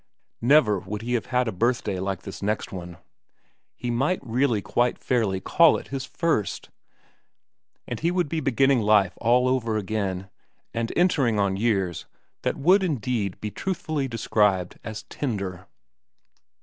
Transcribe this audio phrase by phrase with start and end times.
[0.41, 2.97] Never would he have had a birthday like this next one.
[3.75, 6.71] He might really quite fairly call it his First,
[7.87, 10.31] for he would be beginning life all over again,
[10.73, 12.07] and entering on years
[12.41, 15.67] that would indeed be truthfully described as tender.